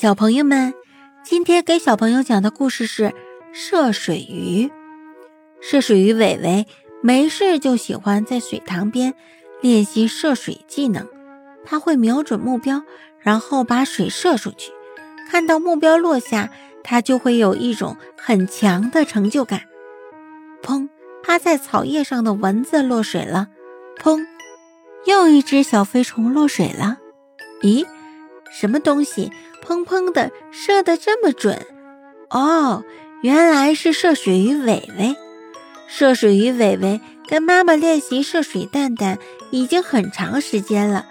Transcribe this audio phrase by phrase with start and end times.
[0.00, 0.74] 小朋友们，
[1.24, 3.12] 今天给小朋友讲的故事是
[3.52, 4.70] 涉水鱼。
[5.60, 6.68] 涉水鱼伟伟
[7.02, 9.14] 没事就喜欢在水塘边
[9.60, 11.08] 练习涉水技能。
[11.64, 12.84] 他会瞄准目标，
[13.18, 14.70] 然后把水射出去。
[15.28, 16.52] 看到目标落下，
[16.84, 19.62] 他就会有一种很强的成就感。
[20.62, 20.88] 砰！
[21.24, 23.48] 趴在草叶上的蚊子落水了。
[24.00, 24.24] 砰！
[25.06, 26.98] 又一只小飞虫落水了。
[27.62, 27.84] 咦？
[28.52, 29.32] 什么东西？
[29.68, 31.66] 砰砰的射得这么准
[32.30, 32.82] 哦！
[33.20, 35.14] 原来是射水鱼伟伟。
[35.86, 39.18] 射水鱼伟伟跟妈妈练习射水蛋蛋
[39.50, 41.04] 已经很长时间了。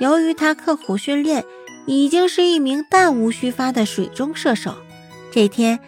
[0.00, 1.44] 由于他刻苦训练，
[1.86, 4.74] 已经是一名弹无虚发的水中射手。
[5.30, 5.78] 这天，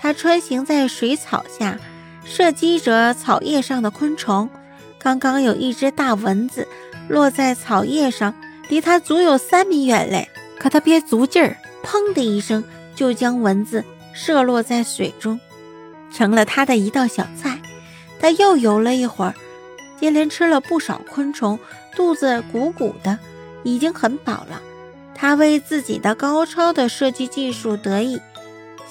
[0.00, 1.78] 他穿行在水草下，
[2.24, 4.50] 射击着草叶上的昆虫。
[4.98, 6.66] 刚刚有一只大蚊子
[7.08, 8.34] 落在草叶上，
[8.68, 10.28] 离他足有三米远嘞。
[10.58, 11.56] 可他憋足劲儿。
[11.82, 12.62] 砰的一声，
[12.94, 15.38] 就将蚊子射落在水中，
[16.12, 17.60] 成了他的一道小菜。
[18.20, 19.34] 他又游了一会儿，
[20.00, 21.58] 接连吃了不少昆虫，
[21.94, 23.18] 肚子鼓鼓的，
[23.62, 24.60] 已经很饱了。
[25.14, 28.20] 他为自己的高超的射击技术得意，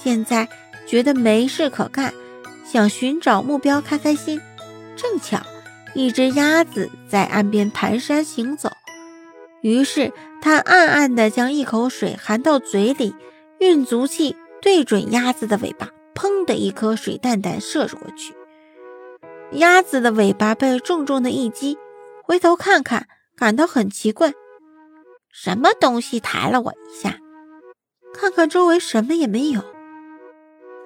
[0.01, 0.47] 现在
[0.85, 2.13] 觉得没事可干，
[2.65, 4.41] 想寻找目标开开心。
[4.95, 5.41] 正巧，
[5.93, 8.71] 一只鸭子在岸边蹒跚行走。
[9.61, 13.15] 于是他暗暗地将一口水含到嘴里，
[13.59, 18.33] 运足气，对准鸭子的尾巴，砰的一颗水弹弹射过去。
[19.51, 21.77] 鸭子的尾巴被重重的一击，
[22.23, 24.33] 回头看看，感到很奇怪：
[25.31, 27.17] 什么东西抬了我一下？
[28.13, 29.61] 看看周围，什么也没有。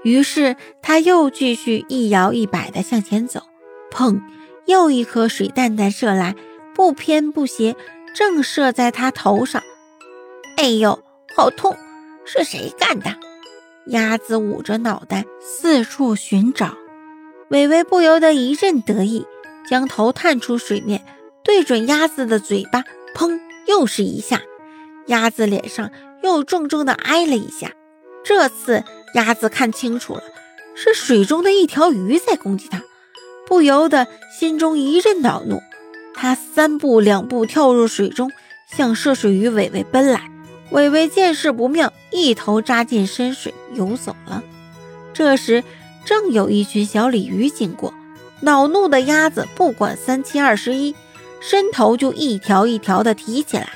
[0.04, 3.42] 于是他又继续一摇一摆地向前走，
[3.92, 4.22] 砰，
[4.66, 6.36] 又一颗水弹弹射来，
[6.74, 7.76] 不偏不斜。
[8.14, 9.64] 正射在他头上，
[10.58, 11.04] 哎呦，
[11.36, 11.76] 好痛！
[12.26, 13.16] 是谁干的？
[13.88, 16.76] 鸭子捂着脑袋四处寻找，
[17.50, 19.26] 伟伟不由得一阵得意，
[19.68, 21.04] 将头探出水面，
[21.44, 22.84] 对准鸭子的嘴巴，
[23.16, 24.42] 砰，又是一下，
[25.08, 25.90] 鸭子脸上
[26.22, 27.72] 又重重的挨了一下。
[28.24, 28.84] 这次
[29.16, 30.24] 鸭子看清楚了，
[30.76, 32.84] 是水中的一条鱼在攻击它，
[33.48, 34.08] 不由得
[34.40, 35.60] 心中一阵恼怒。
[36.22, 38.32] 他三步两步跳入水中，
[38.68, 40.30] 向涉水鱼伟伟奔来。
[40.70, 44.44] 伟伟见势不妙，一头扎进深水游走了。
[45.16, 45.64] 这时，
[46.06, 47.92] 正有一群小鲤鱼经过，
[48.42, 50.96] 恼怒的鸭子不管三七二十一，
[51.40, 53.70] 伸头就一条一条的提起来。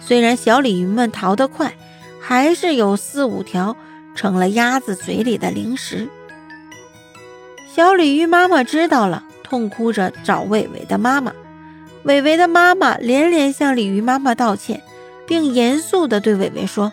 [0.00, 1.74] 虽然小鲤鱼们逃得快，
[2.18, 3.76] 还是有四五条
[4.14, 6.08] 成了鸭子嘴里的零食。
[7.70, 11.34] 小鲤鱼妈妈知道了，痛哭着找伟伟的妈妈。
[12.04, 14.82] 伟伟的妈妈连连向鲤鱼妈妈道歉，
[15.26, 16.92] 并严肃地对伟伟说：“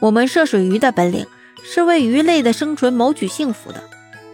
[0.00, 1.26] 我们涉水鱼的本领
[1.64, 3.82] 是为鱼类的生存谋取幸福的。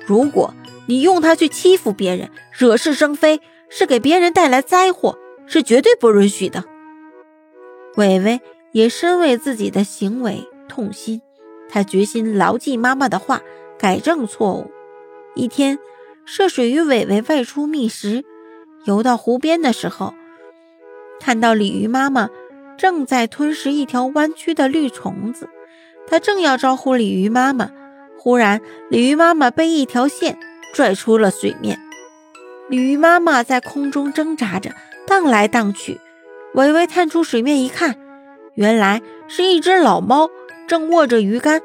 [0.07, 0.53] 如果
[0.87, 3.41] 你用它去欺负别人，惹是生非，
[3.71, 6.65] 是给别人带来灾祸，是绝对不允许的。”
[7.97, 8.41] 伟伟
[8.73, 11.23] 也深为自己的行为痛心，
[11.71, 13.41] 他决心牢记妈妈的话，
[13.79, 14.71] 改正错误。
[15.35, 15.79] 一天，
[16.27, 18.23] 涉水鱼伟伟外出觅食。
[18.85, 20.15] 游到湖边的时候，
[21.21, 22.29] 看到鲤鱼妈妈
[22.77, 25.49] 正在吞食一条弯曲的绿虫子。
[26.07, 27.71] 他正要招呼鲤鱼妈妈，
[28.19, 30.39] 忽然鲤鱼妈妈被一条线
[30.75, 31.81] 拽出了水面。
[32.69, 34.71] 鲤鱼妈妈在空中挣扎着，
[35.07, 35.99] 荡来荡去。
[36.55, 37.97] 微微探出水面一看，
[38.55, 40.29] 原来是一只老猫
[40.69, 41.63] 正握着鱼竿，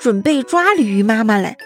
[0.00, 1.56] 准备抓鲤鱼妈妈来。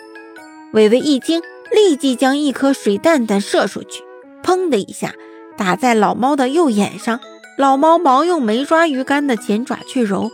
[0.73, 1.43] 微微一惊，
[1.73, 4.05] 立即将一颗水弹弹射出去。
[4.47, 5.13] 砰的一下，
[5.57, 7.19] 打在老猫的右眼上。
[7.59, 10.31] 老猫忙用没抓鱼竿的前爪去揉，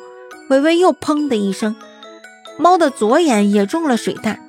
[0.50, 1.74] 微微又砰的一声，
[2.58, 4.40] 猫的左眼也中了水弹。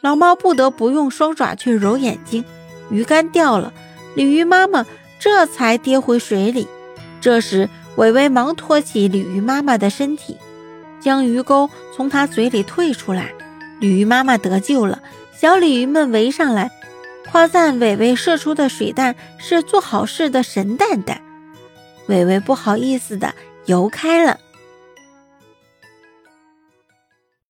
[0.00, 2.44] 老猫不得不用双爪去揉眼睛，
[2.88, 3.74] 鱼竿掉了，
[4.14, 4.86] 鲤鱼妈妈
[5.18, 6.66] 这才跌回水里。
[7.20, 10.38] 这时，伟伟忙托起鲤鱼妈妈的身体，
[11.00, 13.32] 将鱼钩从它嘴里退出来。
[13.80, 15.02] 鲤鱼妈妈得救了，
[15.36, 16.70] 小鲤鱼们围上来。
[17.30, 21.22] 夸赞伟伟射出的水弹是做好事的神蛋蛋，
[22.08, 23.32] 伟伟不好意思的
[23.66, 24.40] 游开了。